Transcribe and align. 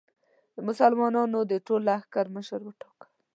د 0.55 0.57
مسلمانانو 0.67 1.39
د 1.51 1.53
ټول 1.65 1.81
لښکر 1.87 2.25
مشر 2.35 2.59
وټاکه. 2.63 3.07